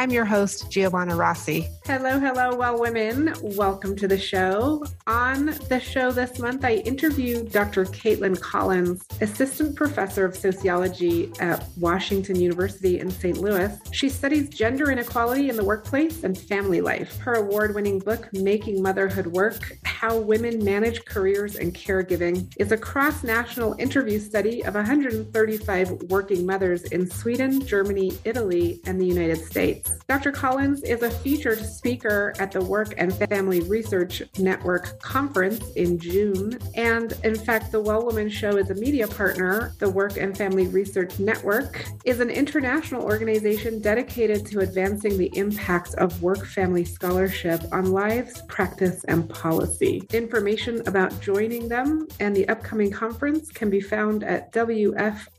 [0.00, 1.68] I'm your host, Giovanna Rossi.
[1.84, 3.34] Hello, hello, well, women.
[3.42, 4.82] Welcome to the show.
[5.06, 7.84] On the show this month, I interviewed Dr.
[7.84, 13.36] Caitlyn Collins, Assistant Professor of Sociology at Washington University in St.
[13.42, 13.78] Louis.
[13.92, 17.18] She studies gender inequality in the workplace and family life.
[17.18, 22.78] Her award winning book, Making Motherhood Work How Women Manage Careers and Caregiving, is a
[22.78, 29.44] cross national interview study of 135 working mothers in Sweden, Germany, Italy, and the United
[29.44, 29.89] States.
[30.08, 30.32] Dr.
[30.32, 36.58] Collins is a featured speaker at the Work and Family Research Network conference in June.
[36.74, 39.72] And in fact, the Well Woman Show is a media partner.
[39.78, 45.94] The Work and Family Research Network is an international organization dedicated to advancing the impact
[45.94, 50.02] of work family scholarship on lives, practice, and policy.
[50.12, 55.30] Information about joining them and the upcoming conference can be found at WFRN.org.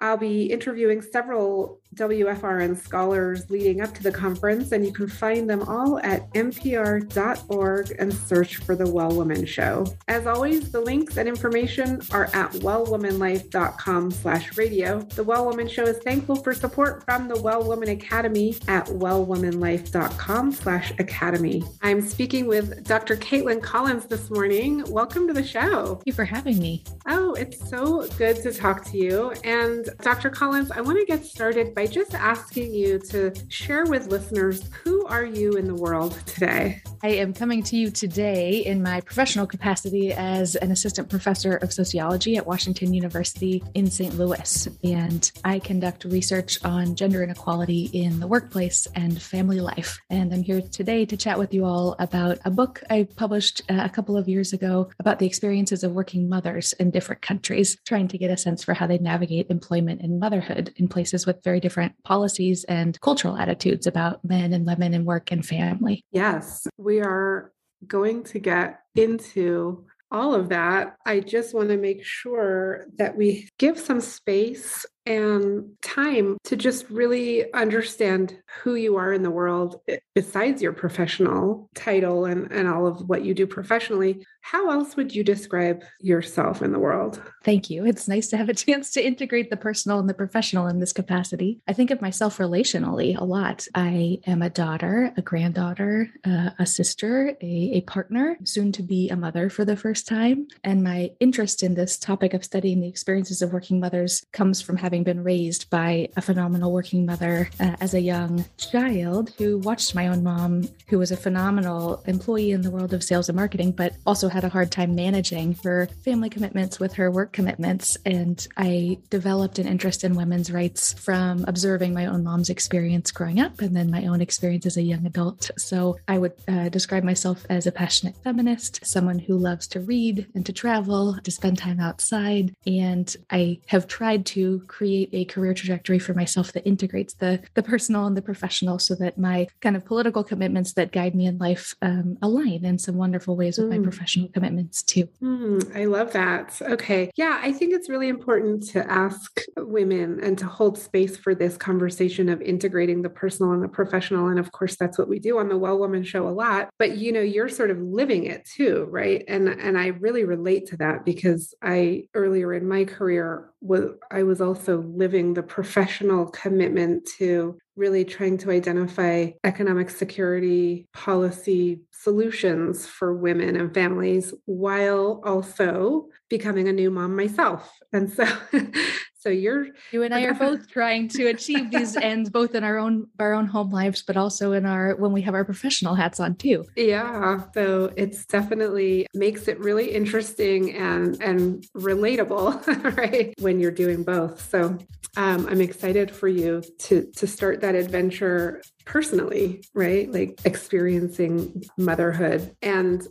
[0.00, 5.50] I'll be interviewing several WFRN scholars leading up to the conference, and you can find
[5.50, 9.86] them all at npr.org and search for The Well Woman Show.
[10.08, 15.00] As always, the links and information are at wellwomanlife.com slash radio.
[15.00, 20.52] The Well Woman Show is thankful for support from the Well Woman Academy at wellwomanlife.com
[20.52, 21.64] slash academy.
[21.82, 23.16] I'm speaking with Dr.
[23.16, 24.84] Caitlyn Collins this morning.
[24.90, 25.96] Welcome to the show.
[25.96, 26.84] Thank you for having me.
[27.08, 29.32] Oh, it's so good to talk to you.
[29.44, 30.30] And Dr.
[30.30, 35.04] Collins, I want to get started by just asking you to share with listeners who
[35.06, 36.82] are you in the world today?
[37.02, 41.72] I am coming to you today in my professional capacity as an assistant professor of
[41.72, 44.16] sociology at Washington University in St.
[44.16, 44.68] Louis.
[44.84, 49.98] And I conduct research on gender inequality in the workplace and family life.
[50.10, 53.80] And I'm here today to chat with you all about a book I published uh,
[53.82, 58.08] a couple of years ago about the experiences of working mothers in different countries, trying
[58.08, 61.60] to get a sense for how they navigate employment and motherhood in places with very
[61.60, 66.04] different policies and cultural attitudes about men and women and work and family.
[66.12, 67.52] Yes, we are
[67.86, 70.96] going to get into all of that.
[71.06, 76.88] I just want to make sure that we give some space and time to just
[76.90, 82.68] really understand who you are in the world eh, besides your professional title and, and
[82.68, 84.24] all of what you do professionally.
[84.42, 87.22] How else would you describe yourself in the world?
[87.44, 87.84] Thank you.
[87.84, 90.92] It's nice to have a chance to integrate the personal and the professional in this
[90.92, 91.60] capacity.
[91.68, 93.66] I think of myself relationally a lot.
[93.74, 99.08] I am a daughter, a granddaughter, uh, a sister, a, a partner, soon to be
[99.08, 100.48] a mother for the first time.
[100.64, 104.76] And my interest in this topic of studying the experiences of working mothers comes from
[104.76, 109.56] having having been raised by a phenomenal working mother uh, as a young child who
[109.58, 113.36] watched my own mom, who was a phenomenal employee in the world of sales and
[113.36, 117.96] marketing, but also had a hard time managing her family commitments with her work commitments.
[118.04, 123.38] And I developed an interest in women's rights from observing my own mom's experience growing
[123.38, 125.52] up and then my own experience as a young adult.
[125.56, 130.26] So I would uh, describe myself as a passionate feminist, someone who loves to read
[130.34, 132.52] and to travel, to spend time outside.
[132.66, 137.62] And I have tried to create a career trajectory for myself that integrates the the
[137.62, 141.36] personal and the professional so that my kind of political commitments that guide me in
[141.36, 143.76] life um, align in some wonderful ways with mm.
[143.76, 145.06] my professional commitments too.
[145.22, 146.58] Mm, i love that.
[146.62, 147.10] Okay.
[147.14, 151.58] Yeah i think it's really important to ask women and to hold space for this
[151.58, 154.28] conversation of integrating the personal and the professional.
[154.28, 156.70] And of course that's what we do on the well woman show a lot.
[156.78, 159.22] But you know you're sort of living it too right?
[159.28, 164.22] And and i really relate to that because i earlier in my career was I
[164.22, 172.86] was also living the professional commitment to really trying to identify economic security policy solutions
[172.86, 177.70] for women and families while also becoming a new mom myself.
[177.92, 178.26] And so
[179.20, 182.78] so you're you and I are both trying to achieve these ends both in our
[182.78, 186.18] own our own home lives but also in our when we have our professional hats
[186.20, 186.64] on too.
[186.74, 193.34] Yeah, so it's definitely makes it really interesting and and relatable, right?
[193.38, 194.48] When you're doing both.
[194.48, 194.78] So
[195.16, 200.10] um, I'm excited for you to to start that adventure personally, right?
[200.10, 203.06] Like experiencing motherhood and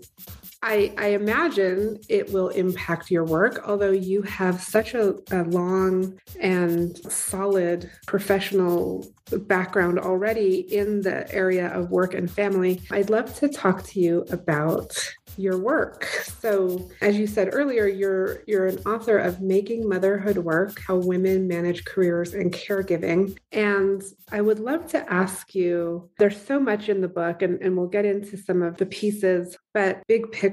[0.62, 6.20] I, I imagine it will impact your work, although you have such a, a long
[6.40, 12.82] and solid professional background already in the area of work and family.
[12.92, 14.98] I'd love to talk to you about
[15.38, 16.06] your work.
[16.40, 21.48] So, as you said earlier, you're you're an author of Making Motherhood Work: How Women
[21.48, 23.38] Manage Careers and Caregiving.
[23.52, 27.78] And I would love to ask you, there's so much in the book and, and
[27.78, 30.49] we'll get into some of the pieces, but big picture,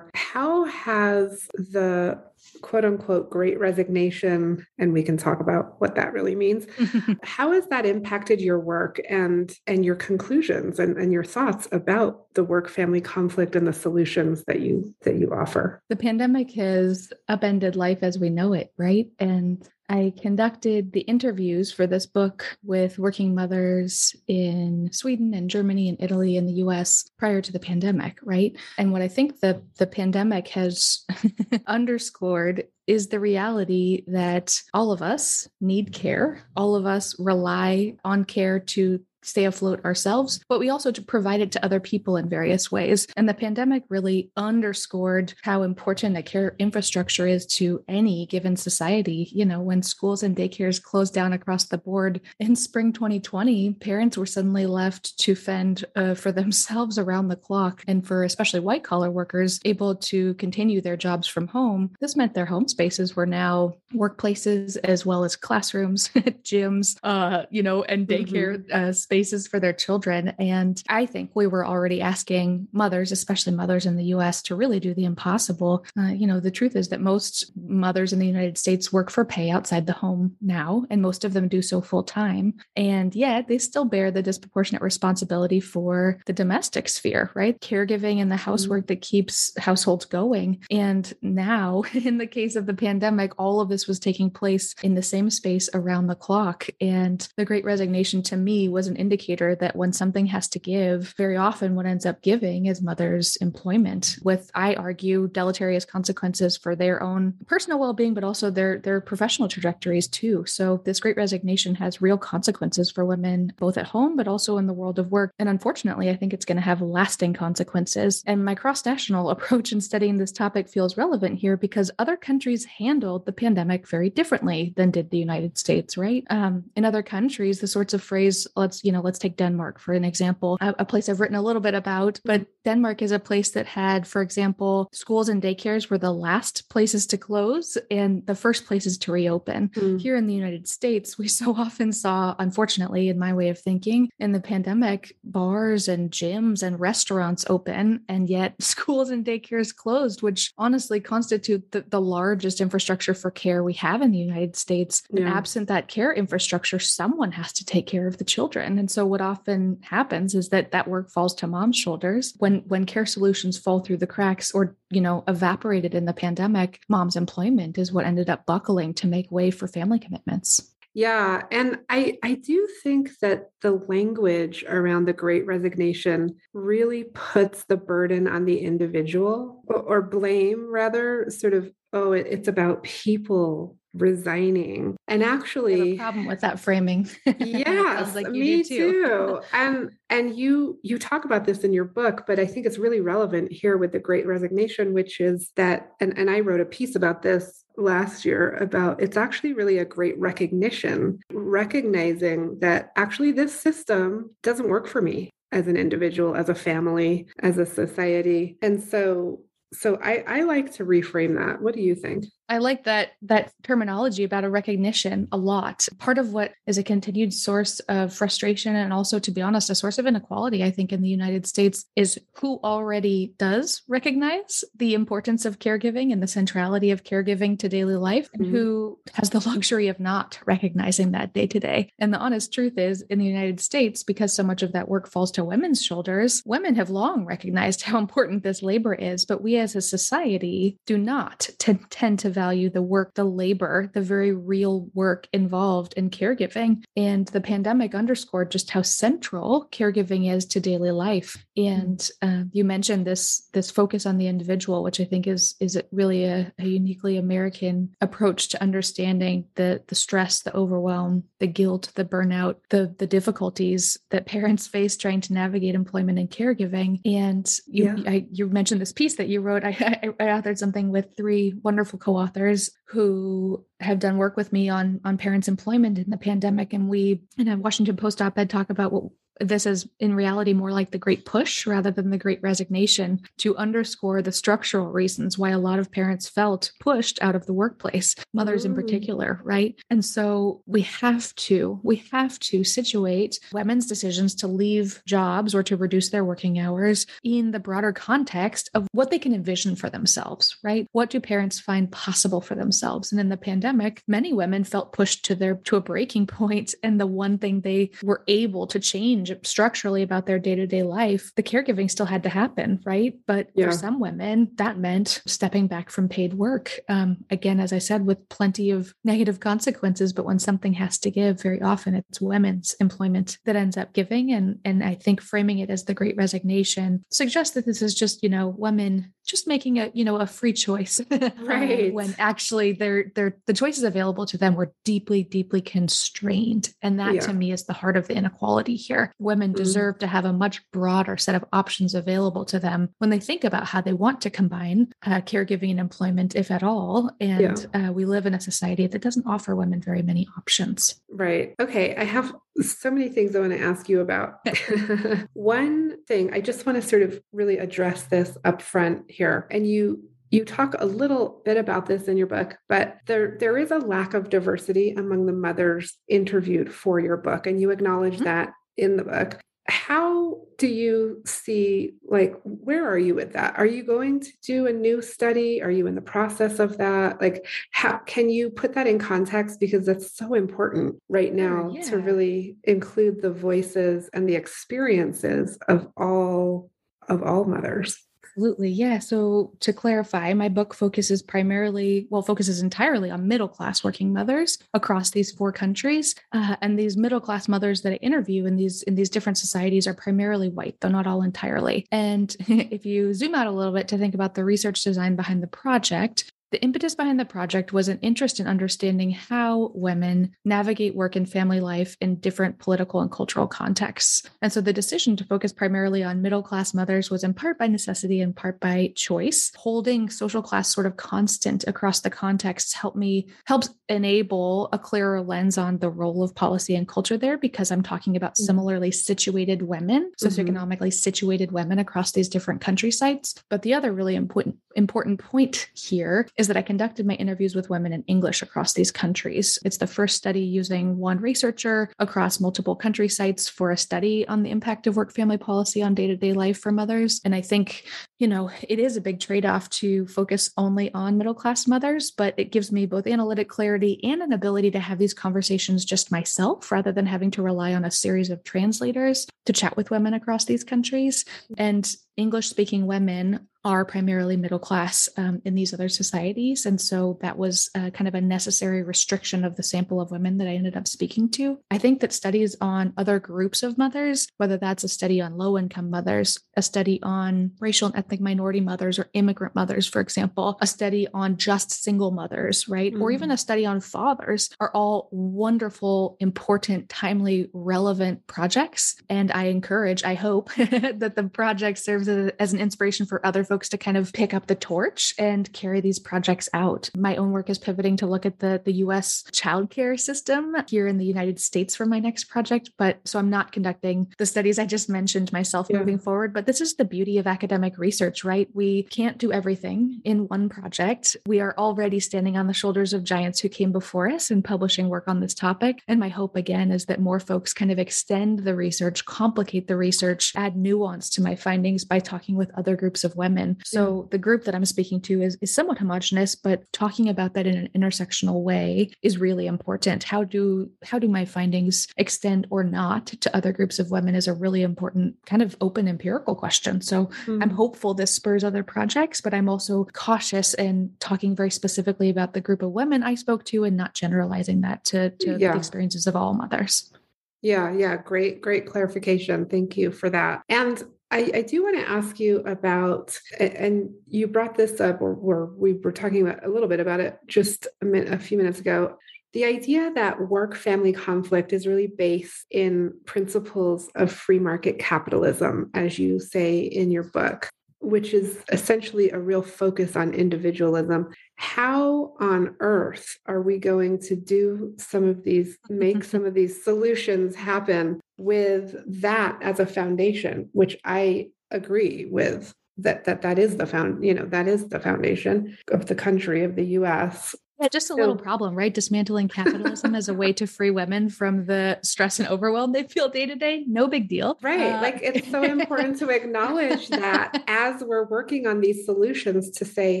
[0.14, 2.18] how has the
[2.60, 6.66] quote unquote great resignation and we can talk about what that really means
[7.22, 12.26] how has that impacted your work and and your conclusions and, and your thoughts about
[12.34, 15.82] the work family conflict and the solutions that you that you offer?
[15.88, 19.06] The pandemic has upended life as we know it right?
[19.18, 25.90] And I conducted the interviews for this book with working mothers in Sweden and Germany
[25.90, 28.56] and Italy and the US prior to the pandemic, right?
[28.78, 31.04] And what I think the, the pandemic has
[31.66, 36.42] underscored is the reality that all of us need care.
[36.56, 41.52] All of us rely on care to stay afloat ourselves, but we also provide it
[41.52, 43.06] to other people in various ways.
[43.16, 49.28] And the pandemic really underscored how important a care infrastructure is to any given society.
[49.32, 54.16] You know, when schools and daycares closed down across the board in spring 2020, parents
[54.16, 57.82] were suddenly left to fend uh, for themselves around the clock.
[57.86, 62.34] And for especially white collar workers, able to continue their jobs from home, this meant
[62.34, 66.08] their home spaces were now workplaces as well as classrooms,
[66.42, 68.88] gyms, uh, you know, and daycare mm-hmm.
[68.88, 70.28] uh, spaces for their children.
[70.38, 74.80] And I think we were already asking mothers, especially mothers in the US, to really
[74.80, 75.84] do the impossible.
[75.98, 79.26] Uh, you know, the truth is that most mothers in the United States work for
[79.26, 82.54] pay outside the home now, and most of them do so full time.
[82.74, 87.60] And yet they still bear the disproportionate responsibility for the domestic sphere, right?
[87.60, 90.64] Caregiving and the housework that keeps households going.
[90.70, 94.94] And now, in the case of the pandemic, all of this was taking place in
[94.94, 96.66] the same space around the clock.
[96.80, 101.14] And the great resignation to me was an indicator that when something has to give,
[101.18, 106.74] very often what ends up giving is mother's employment, with I argue deleterious consequences for
[106.74, 110.44] their own personal well-being, but also their their professional trajectories too.
[110.46, 114.66] So this great resignation has real consequences for women both at home but also in
[114.66, 115.34] the world of work.
[115.38, 118.22] And unfortunately, I think it's going to have lasting consequences.
[118.26, 123.26] And my cross-national approach in studying this topic feels relevant here because other countries handled
[123.26, 126.24] the pandemic very differently than did the United States, right?
[126.30, 129.78] Um, in other countries, the sorts of phrase, let's, you you know, let's take Denmark
[129.78, 132.20] for an example, a, a, place I've written a little bit about.
[132.26, 136.68] But Denmark is a place that had, for example, schools and daycares were the last
[136.68, 139.70] places to close and the first places to reopen.
[139.70, 139.98] Mm.
[139.98, 144.10] Here in the United States, we so often saw, unfortunately, in my way of thinking,
[144.18, 150.20] in the pandemic, bars and gyms and restaurants open, and yet schools and daycares closed,
[150.20, 155.02] which honestly constitute the, the largest infrastructure for care we have in the United States.
[155.10, 155.22] Yeah.
[155.22, 158.78] And absent that care infrastructure, someone has to take care of the children.
[158.82, 162.84] And so what often happens is that that work falls to mom's shoulders when when
[162.84, 167.78] care solutions fall through the cracks or, you know, evaporated in the pandemic, mom's employment
[167.78, 170.74] is what ended up buckling to make way for family commitments.
[170.94, 177.62] Yeah, and I I do think that the language around the great resignation really puts
[177.62, 182.82] the burden on the individual or, or blame rather sort of oh it, it's about
[182.82, 187.08] people resigning and actually problem with that framing
[187.38, 189.04] yeah like me too.
[189.04, 192.78] too and and you you talk about this in your book but i think it's
[192.78, 196.64] really relevant here with the great resignation which is that and, and i wrote a
[196.64, 203.30] piece about this last year about it's actually really a great recognition recognizing that actually
[203.30, 208.56] this system doesn't work for me as an individual as a family as a society
[208.62, 211.60] and so so I, I like to reframe that.
[211.62, 212.26] What do you think?
[212.52, 215.88] I like that that terminology about a recognition a lot.
[215.96, 219.74] Part of what is a continued source of frustration and also to be honest a
[219.74, 224.92] source of inequality I think in the United States is who already does recognize the
[224.92, 228.54] importance of caregiving and the centrality of caregiving to daily life and mm-hmm.
[228.54, 231.88] who has the luxury of not recognizing that day to day.
[231.98, 235.08] And the honest truth is in the United States because so much of that work
[235.08, 239.56] falls to women's shoulders, women have long recognized how important this labor is, but we
[239.56, 244.00] as a society do not t- tend to value value the work, the labor, the
[244.00, 246.82] very real work involved in caregiving.
[246.96, 251.30] And the pandemic underscored just how central caregiving is to daily life.
[251.56, 255.80] And uh, you mentioned this this focus on the individual, which I think is is
[255.92, 261.92] really a, a uniquely American approach to understanding the the stress, the overwhelm, the guilt,
[261.94, 267.00] the burnout, the the difficulties that parents face trying to navigate employment and caregiving.
[267.04, 268.10] And you yeah.
[268.10, 269.64] I, you mentioned this piece that you wrote.
[269.64, 274.68] I, I, I authored something with three wonderful co-authors who have done work with me
[274.68, 278.70] on on parents' employment in the pandemic, and we in a Washington Post op-ed talk
[278.70, 279.04] about what
[279.40, 283.56] this is in reality more like the great push rather than the great resignation to
[283.56, 288.14] underscore the structural reasons why a lot of parents felt pushed out of the workplace,
[288.32, 288.76] mothers in mm.
[288.76, 289.74] particular, right?
[289.90, 295.62] And so we have to, we have to situate women's decisions to leave jobs or
[295.64, 299.90] to reduce their working hours in the broader context of what they can envision for
[299.90, 300.86] themselves, right?
[300.92, 303.12] What do parents find possible for themselves?
[303.12, 307.00] And in the pandemic, many women felt pushed to their to a breaking point and
[307.00, 311.32] the one thing they were able to change structurally about their day to day life,
[311.36, 313.14] the caregiving still had to happen, right?
[313.26, 313.66] But yeah.
[313.66, 316.80] for some women, that meant stepping back from paid work.
[316.88, 320.12] Um, again, as I said, with plenty of negative consequences.
[320.12, 324.32] But when something has to give, very often it's women's employment that ends up giving.
[324.32, 328.22] And, and I think framing it as the great resignation suggests that this is just,
[328.22, 331.00] you know, women just making a you know a free choice
[331.40, 336.98] right when actually they're they're the choices available to them were deeply deeply constrained and
[336.98, 337.20] that yeah.
[337.20, 339.62] to me is the heart of the inequality here women mm-hmm.
[339.62, 343.44] deserve to have a much broader set of options available to them when they think
[343.44, 347.88] about how they want to combine uh, caregiving and employment if at all and yeah.
[347.88, 351.94] uh, we live in a society that doesn't offer women very many options right okay
[351.96, 354.46] i have so many things I want to ask you about.
[355.32, 359.46] One thing I just want to sort of really address this up front here.
[359.50, 363.58] And you you talk a little bit about this in your book, but there there
[363.58, 368.14] is a lack of diversity among the mothers interviewed for your book and you acknowledge
[368.14, 368.24] mm-hmm.
[368.24, 369.40] that in the book.
[369.68, 373.58] How do you see like where are you with that?
[373.58, 375.62] Are you going to do a new study?
[375.62, 377.20] Are you in the process of that?
[377.20, 379.60] Like how can you put that in context?
[379.60, 381.82] Because that's so important right now yeah.
[381.90, 386.70] to really include the voices and the experiences of all
[387.08, 388.70] of all mothers Absolutely.
[388.70, 388.98] Yeah.
[388.98, 394.58] So to clarify, my book focuses primarily, well, focuses entirely on middle class working mothers
[394.72, 396.14] across these four countries.
[396.32, 399.86] Uh, and these middle class mothers that I interview in these in these different societies
[399.86, 401.86] are primarily white, though not all entirely.
[401.92, 405.42] And if you zoom out a little bit to think about the research design behind
[405.42, 410.94] the project, the impetus behind the project was an interest in understanding how women navigate
[410.94, 414.22] work and family life in different political and cultural contexts.
[414.42, 417.68] And so the decision to focus primarily on middle class mothers was in part by
[417.68, 419.50] necessity and part by choice.
[419.56, 425.22] Holding social class sort of constant across the contexts helped me helps enable a clearer
[425.22, 428.44] lens on the role of policy and culture there because I'm talking about mm-hmm.
[428.44, 430.26] similarly situated women, mm-hmm.
[430.26, 430.90] socioeconomically mm-hmm.
[430.90, 433.34] situated women across these different country sites.
[433.48, 437.70] But the other really important important point here is that I conducted my interviews with
[437.70, 439.60] women in English across these countries.
[439.64, 444.42] It's the first study using one researcher across multiple country sites for a study on
[444.42, 447.20] the impact of work family policy on day to day life for mothers.
[447.24, 447.84] And I think,
[448.22, 452.12] you know, it is a big trade off to focus only on middle class mothers,
[452.12, 456.12] but it gives me both analytic clarity and an ability to have these conversations just
[456.12, 460.14] myself rather than having to rely on a series of translators to chat with women
[460.14, 461.24] across these countries.
[461.58, 466.66] And English speaking women are primarily middle class um, in these other societies.
[466.66, 470.38] And so that was uh, kind of a necessary restriction of the sample of women
[470.38, 471.58] that I ended up speaking to.
[471.70, 475.56] I think that studies on other groups of mothers, whether that's a study on low
[475.56, 480.58] income mothers, a study on racial and ethnic minority mothers or immigrant mothers, for example,
[480.60, 482.92] a study on just single mothers, right?
[482.92, 483.02] Mm-hmm.
[483.02, 483.34] Or even mm.
[483.34, 488.96] a study on fathers are all wonderful, important, timely, relevant projects.
[489.08, 493.44] And I encourage, I hope that the project serves as, as an inspiration for other
[493.44, 496.90] folks to kind of pick up the torch and carry these projects out.
[496.96, 500.98] My own work is pivoting to look at the, the US childcare system here in
[500.98, 502.70] the United States for my next project.
[502.76, 505.78] But so I'm not conducting the studies I just mentioned myself yeah.
[505.78, 506.32] moving forward.
[506.32, 508.48] But this is the beauty of academic research, right?
[508.54, 511.16] We can't do everything in one project.
[511.26, 514.88] We are already standing on the shoulders of giants who came before us in publishing
[514.88, 515.82] work on this topic.
[515.88, 519.76] And my hope again is that more folks kind of extend the research, complicate the
[519.76, 523.56] research, add nuance to my findings by talking with other groups of women women.
[523.64, 527.46] So the group that I'm speaking to is, is somewhat homogenous, but talking about that
[527.46, 530.04] in an intersectional way is really important.
[530.04, 534.28] How do how do my findings extend or not to other groups of women is
[534.28, 536.80] a really important kind of open empirical question.
[536.80, 537.42] So mm-hmm.
[537.42, 542.10] I'm hopeful hopeful this spurs other projects, but I'm also cautious in talking very specifically
[542.10, 545.50] about the group of women I spoke to and not generalizing that to, to yeah.
[545.50, 546.92] the experiences of all mothers.
[547.40, 549.46] Yeah, yeah, great, great clarification.
[549.46, 550.42] Thank you for that.
[550.48, 555.14] And I, I, do want to ask you about, and you brought this up, or,
[555.14, 558.38] or we were talking about a little bit about it just a, minute, a few
[558.38, 558.96] minutes ago.
[559.32, 565.70] The idea that work family conflict is really based in principles of free market capitalism,
[565.74, 567.50] as you say in your book,
[567.82, 571.08] which is essentially a real focus on individualism.
[571.36, 576.64] How on earth are we going to do some of these, make some of these
[576.64, 582.54] solutions happen with that as a foundation, which I agree with?
[582.78, 586.42] that that that is the found you know that is the foundation of the country
[586.42, 588.74] of the US yeah, just a little problem, right?
[588.74, 593.08] Dismantling capitalism as a way to free women from the stress and overwhelm they feel
[593.08, 593.64] day to day.
[593.68, 594.36] No big deal.
[594.42, 594.72] Right.
[594.72, 599.64] Uh, like it's so important to acknowledge that as we're working on these solutions to
[599.64, 600.00] say,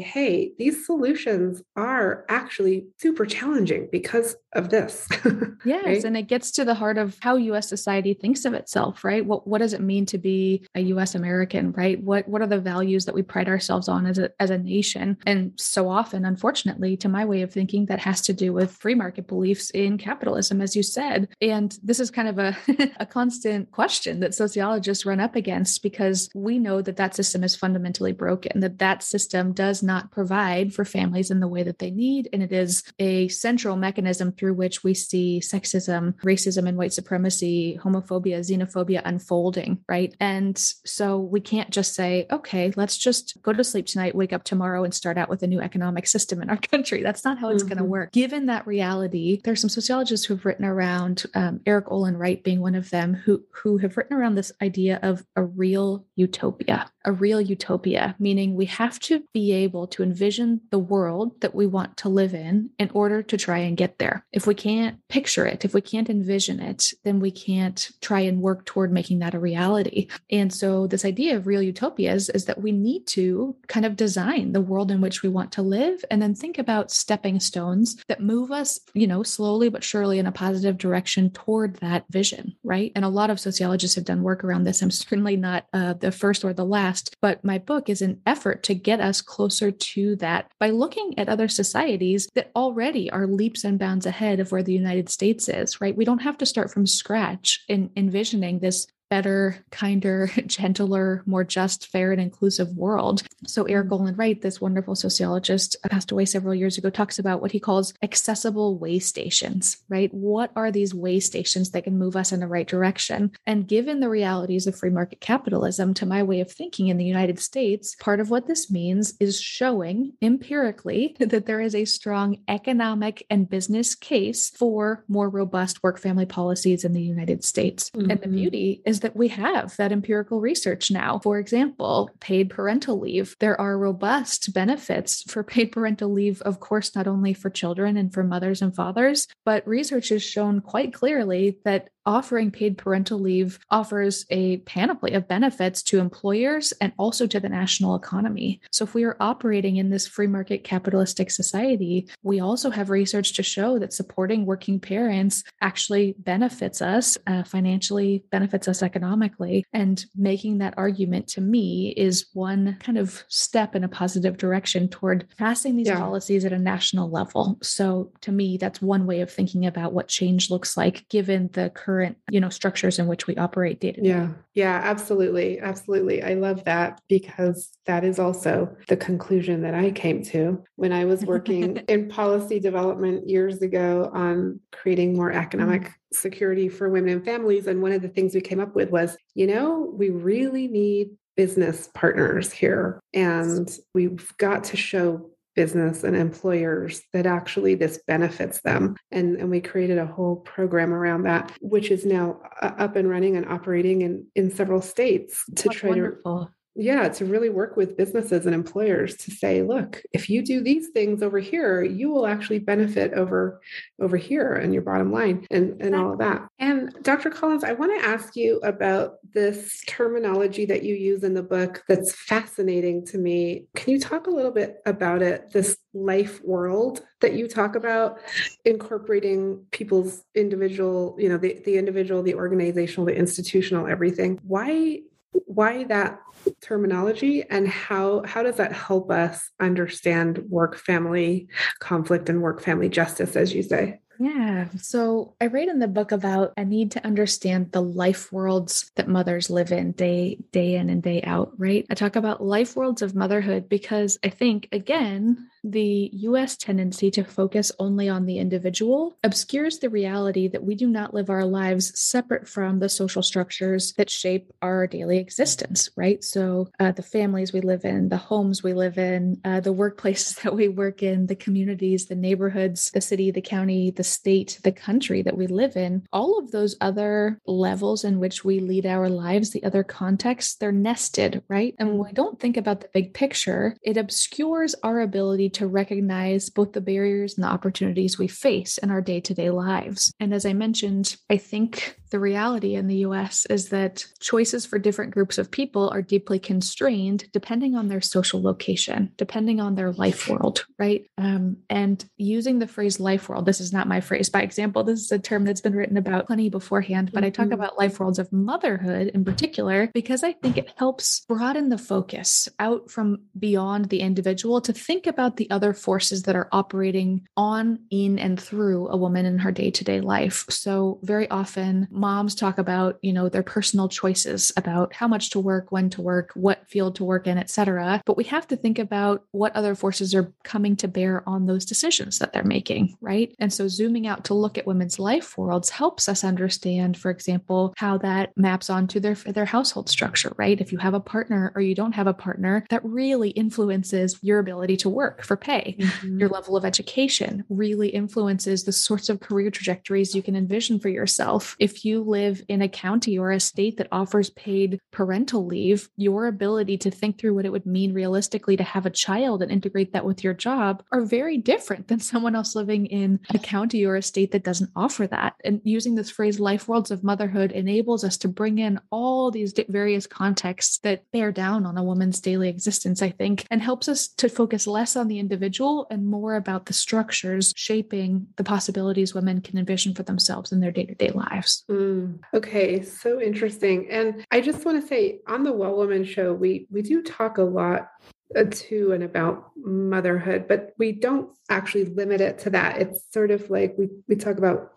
[0.00, 5.06] hey, these solutions are actually super challenging because of this.
[5.64, 5.84] yes.
[5.84, 6.04] Right?
[6.04, 9.24] And it gets to the heart of how US society thinks of itself, right?
[9.24, 12.02] What what does it mean to be a US American, right?
[12.02, 15.16] What what are the values that we pride ourselves on as a as a nation?
[15.26, 18.94] And so often, unfortunately, to my way of thinking that has to do with free
[18.94, 21.28] market beliefs in capitalism, as you said.
[21.40, 22.56] And this is kind of a,
[22.96, 27.56] a constant question that sociologists run up against because we know that that system is
[27.56, 31.90] fundamentally broken, that that system does not provide for families in the way that they
[31.90, 32.28] need.
[32.32, 37.78] And it is a central mechanism through which we see sexism, racism, and white supremacy,
[37.82, 40.14] homophobia, xenophobia unfolding, right?
[40.20, 44.44] And so we can't just say, okay, let's just go to sleep tonight, wake up
[44.44, 47.02] tomorrow, and start out with a new economic system in our country.
[47.02, 47.74] That's not how it's mm-hmm.
[47.74, 48.12] going to work.
[48.12, 52.60] Given that reality, there are some sociologists who've written around, um, Erik Olin Wright being
[52.60, 57.12] one of them, who who have written around this idea of a real utopia a
[57.12, 61.96] real utopia, meaning we have to be able to envision the world that we want
[61.98, 64.24] to live in in order to try and get there.
[64.32, 68.40] If we can't picture it, if we can't envision it, then we can't try and
[68.40, 70.08] work toward making that a reality.
[70.30, 74.52] And so, this idea of real utopias is that we need to kind of design
[74.52, 76.90] the world in which we want to live and then think about
[77.22, 81.76] stepping stones that move us, you know, slowly but surely in a positive direction toward
[81.76, 82.90] that vision, right?
[82.96, 84.82] And a lot of sociologists have done work around this.
[84.82, 88.64] I'm certainly not uh, the first or the last but my book is an effort
[88.64, 93.62] to get us closer to that by looking at other societies that already are leaps
[93.62, 95.96] and bounds ahead of where the United States is, right?
[95.96, 101.88] We don't have to start from scratch in envisioning this better, kinder, gentler, more just,
[101.88, 103.22] fair, and inclusive world.
[103.46, 103.92] So, Erik mm-hmm.
[103.92, 107.92] Olin Wright, this wonderful sociologist, passed away several years ago, talks about what he calls
[108.02, 110.12] accessible way stations, right?
[110.14, 113.32] What are these way stations that can move us in the right direction?
[113.46, 117.04] And given the realities of free market capitalism, to my way of thinking in the
[117.04, 122.38] United States, part of what this means is showing empirically that there is a strong
[122.48, 127.90] economic and business case for more robust work family policies in the United States.
[127.90, 128.10] Mm-hmm.
[128.10, 128.36] And the mm-hmm.
[128.36, 131.20] beauty is that we have that empirical research now.
[131.20, 133.36] For example, paid parental leave.
[133.38, 138.12] There are robust benefits for paid parental leave, of course, not only for children and
[138.12, 143.58] for mothers and fathers, but research has shown quite clearly that offering paid parental leave
[143.70, 148.60] offers a panoply of benefits to employers and also to the national economy.
[148.70, 153.32] So, if we are operating in this free market capitalistic society, we also have research
[153.34, 159.64] to show that supporting working parents actually benefits us uh, financially, benefits us economically.
[159.72, 164.88] And making that argument to me is one kind of step in a positive direction
[164.88, 165.98] toward passing these yeah.
[165.98, 167.58] policies at a national level.
[167.62, 171.70] So, to me, that's one way of thinking about what change looks like given the
[171.70, 174.08] current current you know structures in which we operate day to day.
[174.08, 174.28] Yeah.
[174.54, 175.60] Yeah absolutely.
[175.60, 176.22] Absolutely.
[176.22, 181.04] I love that because that is also the conclusion that i came to when i
[181.04, 185.90] was working in policy development years ago on creating more economic mm-hmm.
[186.12, 189.16] security for women and families and one of the things we came up with was
[189.34, 196.16] you know we really need business partners here and we've got to show business and
[196.16, 198.96] employers that actually this benefits them.
[199.10, 203.08] And, and we created a whole program around that, which is now uh, up and
[203.08, 206.46] running and operating in, in several states to That's try wonderful.
[206.46, 210.60] to yeah to really work with businesses and employers to say look if you do
[210.62, 213.60] these things over here you will actually benefit over
[214.00, 216.48] over here and your bottom line and and all of that.
[216.58, 221.34] And dr collins i want to ask you about this terminology that you use in
[221.34, 223.66] the book that's fascinating to me.
[223.74, 228.18] Can you talk a little bit about it this life world that you talk about
[228.64, 234.40] incorporating people's individual you know the, the individual the organizational the institutional everything?
[234.42, 235.00] Why
[235.32, 236.20] why that
[236.60, 241.48] terminology and how how does that help us understand work family
[241.80, 244.68] conflict and work family justice as you say yeah.
[244.80, 249.08] So I write in the book about a need to understand the life worlds that
[249.08, 251.84] mothers live in day day in and day out, right?
[251.90, 257.24] I talk about life worlds of motherhood because I think again, the US tendency to
[257.24, 261.98] focus only on the individual obscures the reality that we do not live our lives
[261.98, 266.22] separate from the social structures that shape our daily existence, right?
[266.22, 270.40] So, uh, the families we live in, the homes we live in, uh, the workplaces
[270.42, 274.72] that we work in, the communities, the neighborhoods, the city, the county, the state, the
[274.72, 279.08] country that we live in, all of those other levels in which we lead our
[279.08, 281.74] lives, the other contexts, they're nested, right?
[281.78, 286.50] And when we don't think about the big picture, it obscures our ability to recognize
[286.50, 290.12] both the barriers and the opportunities we face in our day to day lives.
[290.20, 294.78] And as I mentioned, I think the reality in the US is that choices for
[294.78, 299.92] different groups of people are deeply constrained depending on their social location, depending on their
[299.92, 301.06] life world, right?
[301.16, 305.00] Um, and using the phrase life world, this is not my phrase by example, this
[305.00, 307.28] is a term that's been written about plenty beforehand, but mm-hmm.
[307.28, 307.54] I talk mm-hmm.
[307.54, 312.46] about life worlds of motherhood in particular because I think it helps broaden the focus
[312.58, 317.78] out from beyond the individual to think about the other forces that are operating on,
[317.90, 320.44] in, and through a woman in her day to day life.
[320.50, 325.38] So, very often, moms talk about you know their personal choices about how much to
[325.38, 328.78] work when to work what field to work in etc but we have to think
[328.78, 333.34] about what other forces are coming to bear on those decisions that they're making right?
[333.38, 337.72] And so zooming out to look at women's life worlds helps us understand for example
[337.76, 340.60] how that maps onto their their household structure right?
[340.60, 344.38] If you have a partner or you don't have a partner that really influences your
[344.38, 346.18] ability to work for pay mm-hmm.
[346.18, 350.88] your level of education really influences the sorts of career trajectories you can envision for
[350.88, 351.56] yourself.
[351.58, 355.88] If you you live in a county or a state that offers paid parental leave,
[355.96, 359.52] your ability to think through what it would mean realistically to have a child and
[359.52, 363.84] integrate that with your job are very different than someone else living in a county
[363.84, 365.34] or a state that doesn't offer that.
[365.44, 369.52] And using this phrase, life worlds of motherhood, enables us to bring in all these
[369.68, 374.08] various contexts that bear down on a woman's daily existence, I think, and helps us
[374.08, 379.42] to focus less on the individual and more about the structures shaping the possibilities women
[379.42, 381.64] can envision for themselves in their day to day lives.
[381.70, 381.81] Mm.
[381.82, 383.90] Mm, okay, so interesting.
[383.90, 387.38] And I just want to say on the Well Woman show, we we do talk
[387.38, 387.88] a lot
[388.36, 392.80] uh, to and about motherhood, but we don't actually limit it to that.
[392.80, 394.72] It's sort of like we we talk about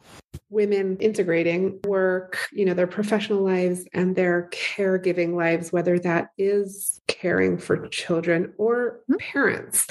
[0.49, 7.01] women integrating work, you know, their professional lives and their caregiving lives, whether that is
[7.07, 9.17] caring for children or mm-hmm.
[9.17, 9.87] parents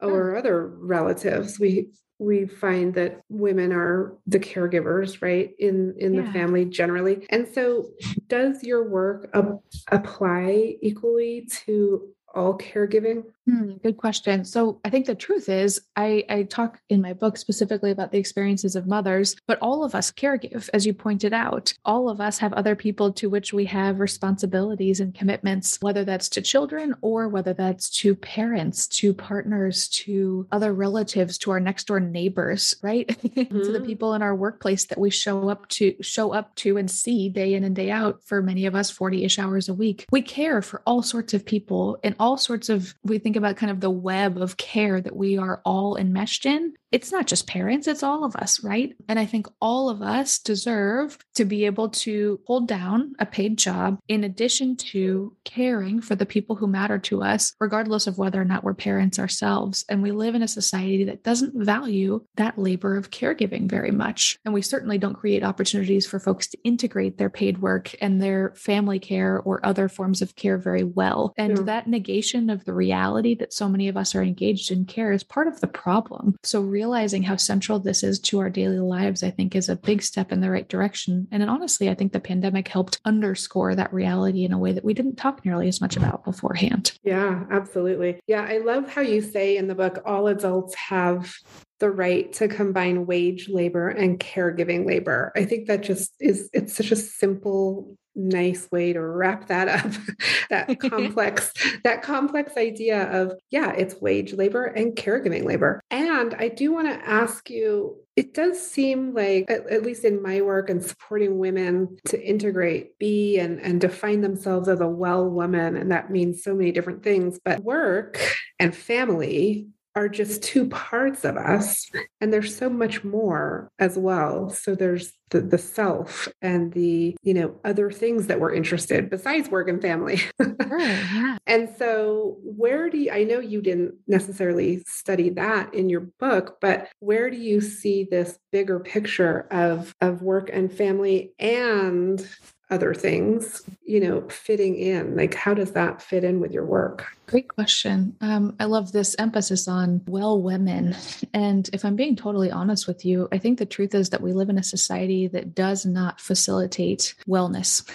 [0.00, 1.58] or other relatives.
[1.58, 6.22] We we find that women are the caregivers right in in yeah.
[6.22, 7.90] the family generally and so
[8.28, 14.44] does your work ap- apply equally to all caregiving Hmm, good question.
[14.44, 18.18] So I think the truth is, I, I talk in my book specifically about the
[18.18, 21.72] experiences of mothers, but all of us caregive, as you pointed out.
[21.84, 26.28] All of us have other people to which we have responsibilities and commitments, whether that's
[26.30, 31.86] to children or whether that's to parents, to partners, to other relatives, to our next
[31.86, 33.06] door neighbors, right?
[33.06, 33.42] Mm-hmm.
[33.62, 33.86] to the mm-hmm.
[33.86, 37.54] people in our workplace that we show up to show up to and see day
[37.54, 40.04] in and day out for many of us 40-ish hours a week.
[40.10, 43.70] We care for all sorts of people and all sorts of we think about kind
[43.70, 47.86] of the web of care that we are all enmeshed in, it's not just parents,
[47.86, 48.94] it's all of us, right?
[49.08, 53.58] And I think all of us deserve to be able to hold down a paid
[53.58, 58.40] job in addition to caring for the people who matter to us, regardless of whether
[58.40, 59.84] or not we're parents ourselves.
[59.88, 64.38] And we live in a society that doesn't value that labor of caregiving very much.
[64.44, 68.52] And we certainly don't create opportunities for folks to integrate their paid work and their
[68.54, 71.34] family care or other forms of care very well.
[71.36, 75.12] And that negation of the reality that so many of us are engaged in care
[75.12, 76.36] is part of the problem.
[76.42, 80.02] So, realizing how central this is to our daily lives, I think, is a big
[80.02, 81.26] step in the right direction.
[81.30, 84.92] And honestly, I think the pandemic helped underscore that reality in a way that we
[84.92, 86.92] didn't talk nearly as much about beforehand.
[87.02, 88.20] Yeah, absolutely.
[88.26, 91.34] Yeah, I love how you say in the book all adults have
[91.80, 95.32] the right to combine wage labor and caregiving labor.
[95.34, 99.92] I think that just is it's such a simple nice way to wrap that up
[100.50, 101.52] that complex
[101.84, 105.80] that complex idea of yeah it's wage labor and caregiving labor.
[105.90, 110.22] And i do want to ask you it does seem like at, at, least in
[110.22, 115.28] my work and supporting women to integrate be and, and define themselves as a well
[115.28, 118.18] woman and that means so many different things but work
[118.58, 124.50] and family are just two parts of us and there's so much more as well
[124.50, 129.48] so there's the, the self and the you know other things that we're interested besides
[129.48, 131.38] work and family sure, yeah.
[131.46, 136.58] and so where do you i know you didn't necessarily study that in your book
[136.60, 142.28] but where do you see this bigger picture of of work and family and
[142.68, 145.16] other things, you know, fitting in?
[145.16, 147.06] Like, how does that fit in with your work?
[147.26, 148.16] Great question.
[148.20, 150.96] Um, I love this emphasis on well women.
[151.32, 154.32] And if I'm being totally honest with you, I think the truth is that we
[154.32, 157.88] live in a society that does not facilitate wellness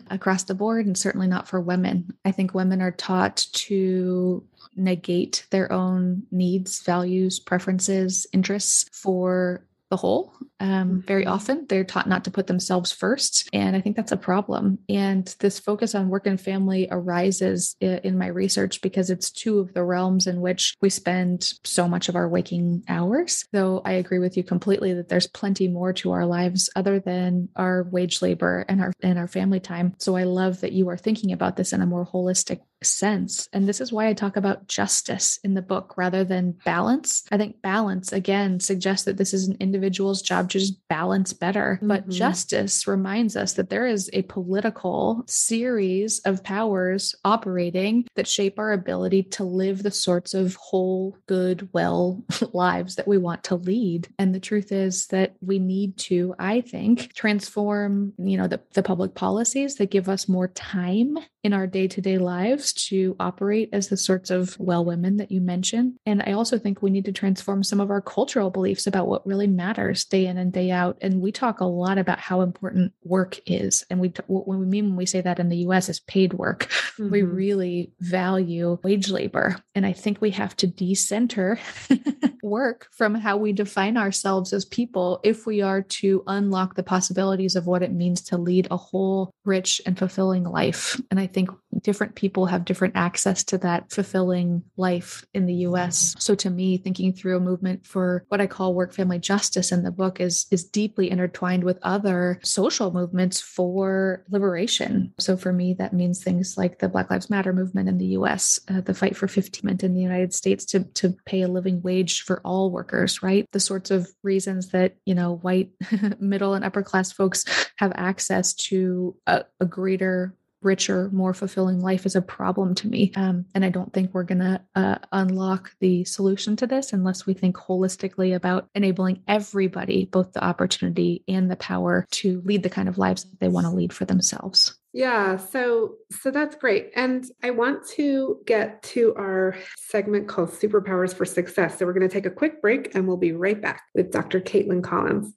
[0.10, 2.14] across the board, and certainly not for women.
[2.24, 4.44] I think women are taught to
[4.76, 10.32] negate their own needs, values, preferences, interests for the whole.
[10.60, 11.32] Um, very mm-hmm.
[11.32, 13.48] often, they're taught not to put themselves first.
[13.52, 14.78] And I think that's a problem.
[14.88, 19.74] And this focus on work and family arises in my research because it's two of
[19.74, 23.44] the realms in which we spend so much of our waking hours.
[23.52, 27.48] Though I agree with you completely that there's plenty more to our lives other than
[27.56, 29.94] our wage labor and our and our family time.
[29.98, 33.48] So I love that you are thinking about this in a more holistic sense.
[33.52, 37.24] And this is why I talk about justice in the book rather than balance.
[37.30, 41.76] I think balance, again, suggests that this is an individual's job just balance better.
[41.76, 41.88] Mm-hmm.
[41.88, 48.58] But justice reminds us that there is a political series of powers operating that shape
[48.58, 53.56] our ability to live the sorts of whole, good, well lives that we want to
[53.56, 54.08] lead.
[54.18, 58.82] And the truth is that we need to, I think, transform, you know, the, the
[58.82, 63.96] public policies that give us more time in our day-to-day lives to operate as the
[63.96, 65.94] sorts of well women that you mentioned.
[66.06, 69.26] And I also think we need to transform some of our cultural beliefs about what
[69.26, 70.98] really matters day in and day out.
[71.00, 73.84] And we talk a lot about how important work is.
[73.90, 76.60] And we, what we mean when we say that in the US is paid work,
[76.70, 77.10] mm-hmm.
[77.10, 79.56] we really value wage labor.
[79.74, 81.58] And I think we have to decenter
[82.42, 87.56] work from how we define ourselves as people if we are to unlock the possibilities
[87.56, 91.00] of what it means to lead a whole, rich, and fulfilling life.
[91.10, 91.50] And I think
[91.82, 96.14] different people have different access to that fulfilling life in the US.
[96.18, 99.82] So to me, thinking through a movement for what I call work family justice in
[99.82, 105.12] the book is, is deeply intertwined with other social movements for liberation.
[105.18, 108.60] So for me, that means things like the Black Lives Matter movement in the US,
[108.68, 112.22] uh, the fight for 15 in the United States to, to pay a living wage
[112.22, 113.46] for all workers, right?
[113.52, 115.70] The sorts of reasons that, you know, white
[116.18, 117.44] middle and upper class folks
[117.76, 123.12] have access to a, a greater richer, more fulfilling life is a problem to me.
[123.16, 127.26] Um, and I don't think we're going to uh, unlock the solution to this unless
[127.26, 132.70] we think holistically about enabling everybody both the opportunity and the power to lead the
[132.70, 134.78] kind of lives that they want to lead for themselves.
[134.92, 136.90] Yeah, so so that's great.
[136.96, 141.78] And I want to get to our segment called Superpowers for Success.
[141.78, 144.40] So we're going to take a quick break and we'll be right back with Dr.
[144.40, 145.32] Caitlyn Collins.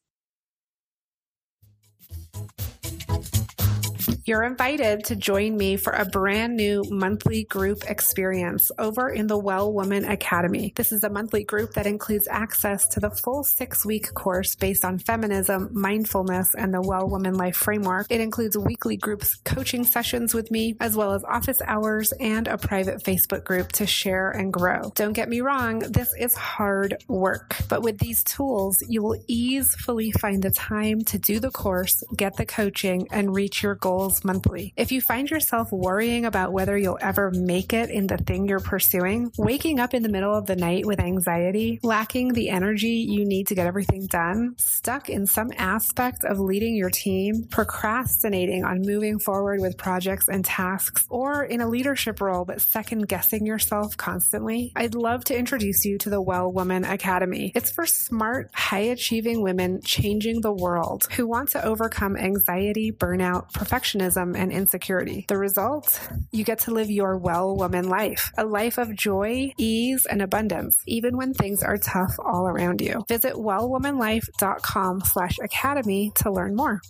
[4.32, 9.38] You're invited to join me for a brand new monthly group experience over in the
[9.38, 10.72] Well Woman Academy.
[10.74, 14.86] This is a monthly group that includes access to the full six week course based
[14.86, 18.08] on feminism, mindfulness, and the Well Woman Life Framework.
[18.10, 22.58] It includes weekly groups coaching sessions with me, as well as office hours and a
[22.58, 24.94] private Facebook group to share and grow.
[24.96, 30.14] Don't get me wrong, this is hard work, but with these tools, you will easily
[30.14, 34.74] find the time to do the course, get the coaching, and reach your goals monthly.
[34.78, 38.60] If you find yourself worrying about whether you'll ever make it in the thing you're
[38.60, 43.26] pursuing, waking up in the middle of the night with anxiety, lacking the energy you
[43.26, 48.82] need to get everything done, stuck in some aspect of leading your team, procrastinating on
[48.82, 53.96] moving forward with projects and tasks, or in a leadership role but second guessing yourself
[53.98, 57.52] constantly, I'd love to introduce you to the Well Woman Academy.
[57.56, 63.52] It's for smart, high achieving women changing the world who want to overcome anxiety, burnout,
[63.54, 65.26] perfectionism, perfectionism and insecurity.
[65.28, 66.00] The result?
[66.32, 70.78] You get to live your well woman life, a life of joy, ease, and abundance,
[70.88, 73.04] even when things are tough all around you.
[73.08, 76.82] Visit wellwomanlife.com slash academy to learn more.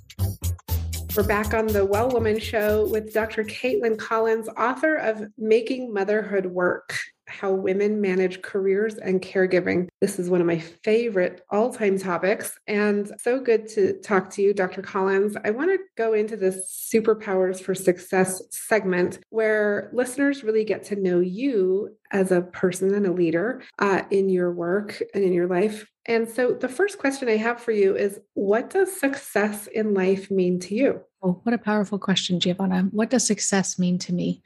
[1.15, 3.43] We're back on the Well Woman Show with Dr.
[3.43, 6.97] Caitlyn Collins, author of Making Motherhood Work
[7.31, 9.87] how women manage careers and caregiving.
[10.01, 12.59] This is one of my favorite all time topics.
[12.67, 14.81] And so good to talk to you, Dr.
[14.81, 15.37] Collins.
[15.43, 20.95] I want to go into this superpowers for success segment where listeners really get to
[20.95, 25.47] know you as a person and a leader uh, in your work and in your
[25.47, 25.87] life.
[26.05, 30.29] And so the first question I have for you is what does success in life
[30.31, 31.01] mean to you?
[31.23, 32.89] Oh, what a powerful question, Giovanna.
[32.91, 34.41] What does success mean to me?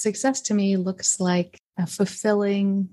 [0.00, 2.88] Success to me looks like a fulfilling,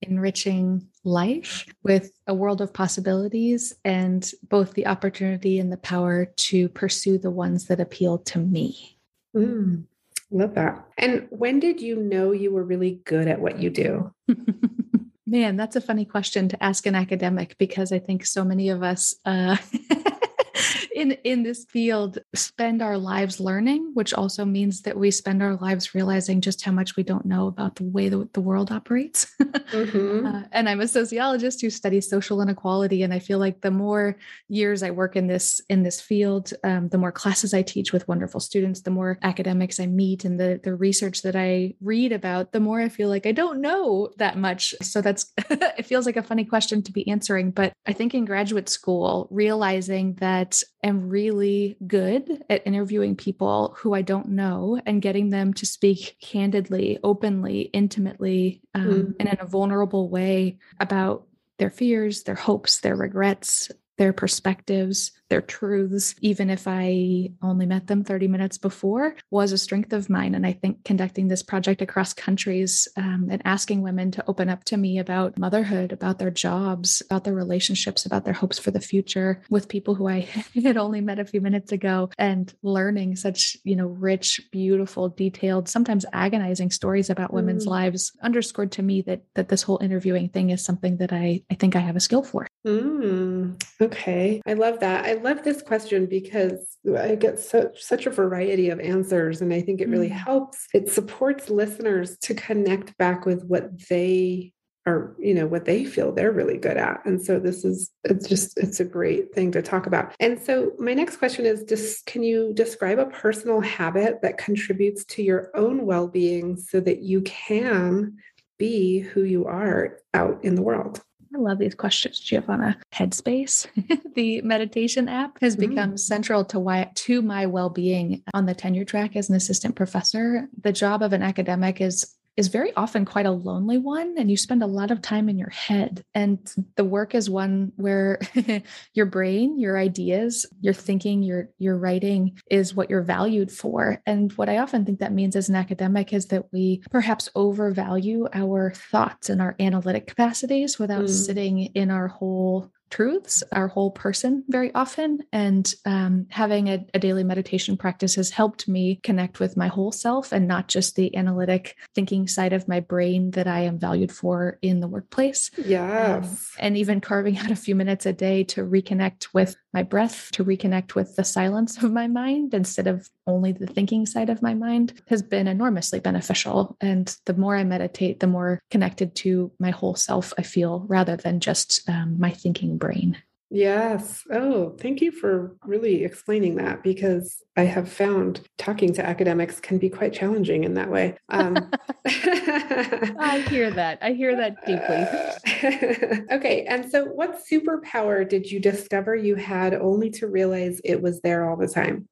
[0.00, 6.68] enriching life with a world of possibilities and both the opportunity and the power to
[6.68, 9.00] pursue the ones that appeal to me.
[9.34, 9.82] Mm,
[10.30, 10.86] love that.
[10.96, 14.14] And when did you know you were really good at what you do?
[15.26, 18.84] Man, that's a funny question to ask an academic because I think so many of
[18.84, 19.56] us uh,
[20.94, 25.56] in in this field spend our lives learning which also means that we spend our
[25.56, 29.26] lives realizing just how much we don't know about the way the, the world operates
[29.42, 30.26] mm-hmm.
[30.26, 34.16] uh, and i'm a sociologist who studies social inequality and i feel like the more
[34.48, 38.06] years i work in this in this field um, the more classes i teach with
[38.08, 42.52] wonderful students the more academics i meet and the the research that i read about
[42.52, 46.16] the more i feel like i don't know that much so that's it feels like
[46.16, 50.51] a funny question to be answering but i think in graduate school realizing that
[50.82, 56.16] am really good at interviewing people who I don't know and getting them to speak
[56.20, 59.14] candidly, openly, intimately, um, mm.
[59.18, 61.26] and in a vulnerable way about
[61.58, 67.86] their fears, their hopes, their regrets, their perspectives, their truths, even if I only met
[67.86, 70.34] them 30 minutes before, was a strength of mine.
[70.34, 74.64] And I think conducting this project across countries um, and asking women to open up
[74.64, 78.78] to me about motherhood, about their jobs, about their relationships, about their hopes for the
[78.78, 80.28] future with people who I
[80.62, 85.66] had only met a few minutes ago and learning such, you know, rich, beautiful, detailed,
[85.66, 87.70] sometimes agonizing stories about women's mm.
[87.70, 91.54] lives underscored to me that that this whole interviewing thing is something that I, I
[91.54, 92.46] think I have a skill for.
[92.66, 93.62] Mm.
[93.80, 94.42] Okay.
[94.46, 95.06] I love that.
[95.06, 99.60] I love this question because I get such such a variety of answers and I
[99.62, 100.12] think it really mm.
[100.12, 100.66] helps.
[100.74, 104.52] It supports listeners to connect back with what they
[104.86, 107.04] are, you know, what they feel they're really good at.
[107.04, 110.14] And so this is it's just it's a great thing to talk about.
[110.18, 115.04] And so my next question is just can you describe a personal habit that contributes
[115.06, 118.16] to your own well-being so that you can
[118.58, 121.00] be who you are out in the world?
[121.34, 122.76] I love these questions, Giovanna.
[122.92, 123.66] Headspace,
[124.14, 125.98] the meditation app, has become mm.
[125.98, 130.48] central to why to my well-being on the tenure track as an assistant professor.
[130.60, 134.36] The job of an academic is is very often quite a lonely one and you
[134.36, 138.18] spend a lot of time in your head and the work is one where
[138.94, 144.32] your brain your ideas your thinking your your writing is what you're valued for and
[144.32, 148.72] what i often think that means as an academic is that we perhaps overvalue our
[148.90, 151.10] thoughts and our analytic capacities without mm.
[151.10, 155.20] sitting in our whole truths, our whole person, very often.
[155.32, 159.92] And um, having a, a, daily meditation practice has helped me connect with my whole
[159.92, 164.12] self and not just the analytic thinking side of my brain that I am valued
[164.12, 165.50] for in the workplace.
[165.56, 166.24] Yes.
[166.24, 170.30] Um, and even carving out a few minutes a day to reconnect with my breath,
[170.32, 174.42] to reconnect with the silence of my mind instead of only the thinking side of
[174.42, 176.76] my mind has been enormously beneficial.
[176.80, 181.16] And the more I meditate, the more connected to my whole self I feel rather
[181.16, 183.18] than just um, my thinking brain.
[183.54, 184.22] Yes.
[184.32, 189.76] Oh, thank you for really explaining that because I have found talking to academics can
[189.76, 191.18] be quite challenging in that way.
[191.28, 191.70] Um,
[192.06, 193.98] I hear that.
[194.00, 196.24] I hear that deeply.
[196.34, 196.64] okay.
[196.64, 201.46] And so, what superpower did you discover you had only to realize it was there
[201.46, 202.08] all the time?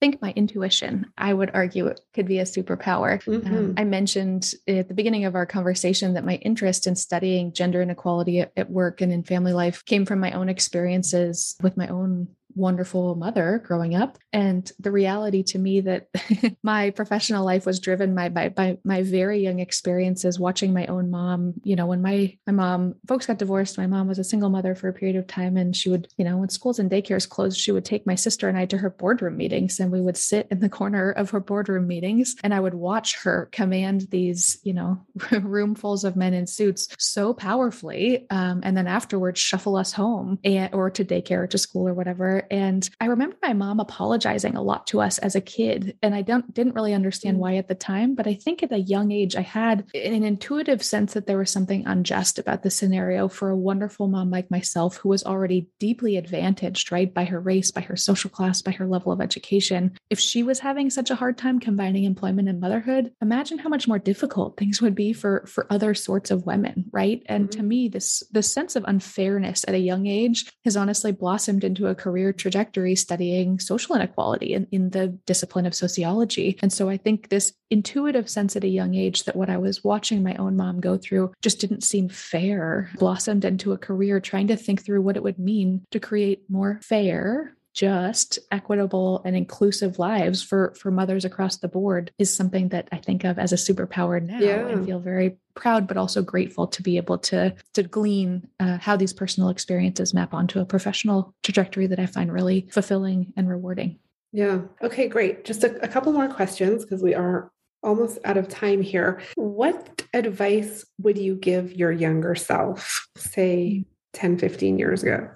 [0.00, 3.26] Think my intuition, I would argue, it could be a superpower.
[3.26, 3.56] Um, mm-hmm.
[3.56, 7.82] Um, I mentioned at the beginning of our conversation that my interest in studying gender
[7.82, 11.88] inequality at, at work and in family life came from my own experiences with my
[11.88, 14.18] own wonderful mother growing up.
[14.32, 16.08] And the reality to me that
[16.62, 21.10] my professional life was driven by, by, by my very young experiences watching my own
[21.10, 24.50] mom you know when my my mom folks got divorced my mom was a single
[24.50, 27.28] mother for a period of time and she would you know when schools and daycares
[27.28, 30.16] closed she would take my sister and I to her boardroom meetings and we would
[30.16, 34.58] sit in the corner of her boardroom meetings and I would watch her command these
[34.62, 39.92] you know roomfuls of men in suits so powerfully um, and then afterwards shuffle us
[39.92, 43.80] home and, or to daycare or to school or whatever and I remember my mom
[43.80, 45.96] apologizing a lot to us as a kid.
[46.02, 47.40] And I don't didn't really understand mm.
[47.40, 50.82] why at the time, but I think at a young age I had an intuitive
[50.82, 54.96] sense that there was something unjust about the scenario for a wonderful mom like myself
[54.96, 58.86] who was already deeply advantaged, right, by her race, by her social class, by her
[58.86, 59.96] level of education.
[60.10, 63.88] If she was having such a hard time combining employment and motherhood, imagine how much
[63.88, 67.22] more difficult things would be for for other sorts of women, right?
[67.26, 67.58] And mm-hmm.
[67.58, 71.86] to me, this this sense of unfairness at a young age has honestly blossomed into
[71.86, 76.58] a career trajectory studying social inequality in, in the discipline of sociology.
[76.62, 79.82] And so I think this intuitive sense at a young age that what I was
[79.82, 84.46] watching my own mom go through just didn't seem fair blossomed into a career trying
[84.48, 89.98] to think through what it would mean to create more fair just, equitable, and inclusive
[89.98, 93.56] lives for for mothers across the board is something that I think of as a
[93.56, 94.66] superpower now, yeah.
[94.66, 98.96] and feel very proud, but also grateful to be able to to glean uh, how
[98.96, 103.98] these personal experiences map onto a professional trajectory that I find really fulfilling and rewarding.
[104.32, 104.62] Yeah.
[104.82, 105.44] Okay, great.
[105.44, 109.20] Just a, a couple more questions because we are almost out of time here.
[109.34, 113.84] What advice would you give your younger self, say
[114.14, 115.28] 10, 15 years ago?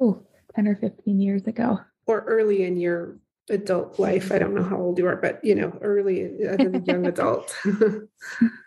[0.00, 0.22] Oh,
[0.54, 1.80] 10 or 15 years ago.
[2.06, 3.18] Or early in your
[3.50, 4.32] adult life.
[4.32, 7.54] I don't know how old you are, but you know, early as a young adult.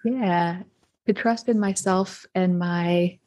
[0.03, 0.63] yeah.
[1.07, 3.19] To trust in myself and my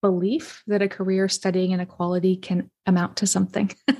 [0.00, 3.72] belief that a career studying inequality can amount to something.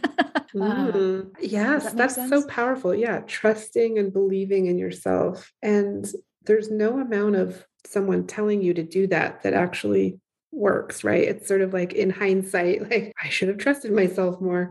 [0.54, 2.30] mm, yes, that that's sense?
[2.30, 2.94] so powerful.
[2.94, 5.52] Yeah, trusting and believing in yourself.
[5.62, 6.06] And
[6.44, 10.18] there's no amount of someone telling you to do that that actually
[10.52, 11.24] works, right?
[11.24, 14.70] It's sort of like in hindsight, like I should have trusted myself more.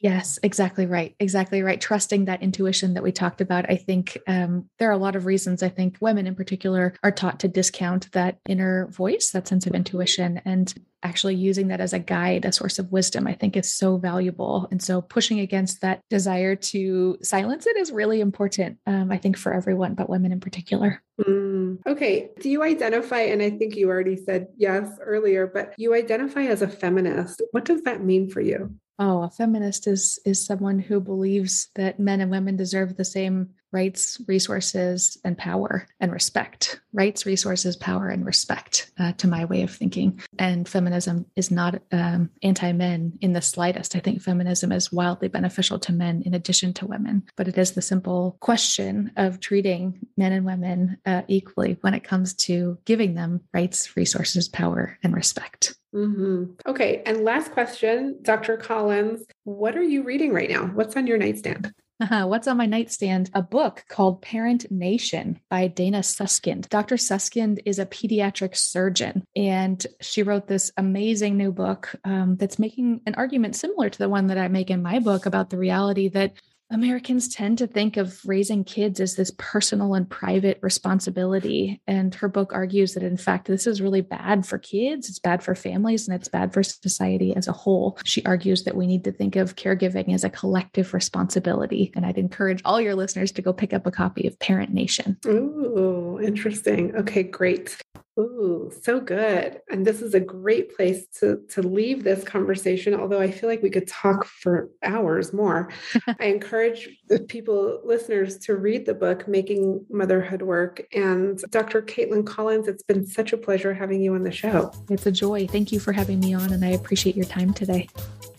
[0.00, 1.14] Yes, exactly right.
[1.18, 1.80] Exactly right.
[1.80, 3.68] Trusting that intuition that we talked about.
[3.68, 7.10] I think um, there are a lot of reasons I think women in particular are
[7.10, 10.40] taught to discount that inner voice, that sense of intuition.
[10.44, 10.72] And
[11.02, 14.68] actually using that as a guide, a source of wisdom, I think is so valuable.
[14.70, 19.36] And so pushing against that desire to silence it is really important, um, I think,
[19.36, 21.02] for everyone, but women in particular.
[21.20, 22.30] Mm, okay.
[22.40, 26.62] Do you identify, and I think you already said yes earlier, but you identify as
[26.62, 27.42] a feminist.
[27.50, 28.74] What does that mean for you?
[28.98, 33.50] Oh, a feminist is is someone who believes that men and women deserve the same
[33.72, 36.80] rights, resources, and power and respect.
[36.92, 40.20] Rights, resources, power, and respect, uh, to my way of thinking.
[40.38, 43.96] And feminism is not um, anti men in the slightest.
[43.96, 47.24] I think feminism is wildly beneficial to men in addition to women.
[47.36, 52.04] But it is the simple question of treating men and women uh, equally when it
[52.04, 55.74] comes to giving them rights, resources, power, and respect.
[55.94, 56.52] Mm-hmm.
[56.66, 57.02] Okay.
[57.04, 58.56] And last question, Dr.
[58.56, 60.66] Collins, what are you reading right now?
[60.66, 61.72] What's on your nightstand?
[62.10, 63.30] What's on my nightstand?
[63.34, 66.68] A book called Parent Nation by Dana Suskind.
[66.68, 66.96] Dr.
[66.96, 73.00] Suskind is a pediatric surgeon, and she wrote this amazing new book um, that's making
[73.06, 76.08] an argument similar to the one that I make in my book about the reality
[76.08, 76.32] that
[76.72, 81.82] Americans tend to think of raising kids as this personal and private responsibility.
[81.86, 85.42] And her book argues that, in fact, this is really bad for kids, it's bad
[85.42, 87.98] for families, and it's bad for society as a whole.
[88.04, 91.92] She argues that we need to think of caregiving as a collective responsibility.
[91.94, 95.18] And I'd encourage all your listeners to go pick up a copy of Parent Nation.
[95.26, 96.96] Ooh, interesting.
[96.96, 97.76] Okay, great.
[98.18, 99.60] Ooh, so good.
[99.70, 103.62] And this is a great place to, to leave this conversation, although I feel like
[103.62, 105.70] we could talk for hours more.
[106.20, 106.90] I encourage
[107.28, 110.86] people, listeners, to read the book, Making Motherhood Work.
[110.92, 111.80] And Dr.
[111.80, 114.72] Caitlyn Collins, it's been such a pleasure having you on the show.
[114.90, 115.46] It's a joy.
[115.46, 117.88] Thank you for having me on, and I appreciate your time today.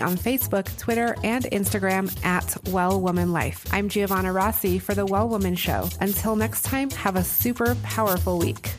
[0.00, 3.66] on Facebook, Twitter, and Instagram at Well Woman Life.
[3.72, 5.88] I'm Giovanna Rossi for The Well Woman Show.
[6.00, 8.70] Until next time, have a super powerful week.